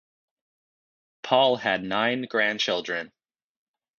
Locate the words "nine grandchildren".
1.83-3.11